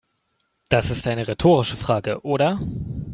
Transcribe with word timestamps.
Das 0.69 0.89
ist 0.89 1.07
eine 1.07 1.27
rhetorische 1.27 1.77
Frage, 1.77 2.21
oder? 2.23 2.59